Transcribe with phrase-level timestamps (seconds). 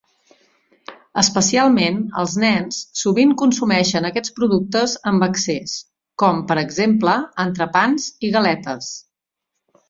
[1.21, 5.77] Especialment els nens sovint consumeixen aquests productes amb excés,
[6.25, 8.91] com, per exemple, entrepans i galetes.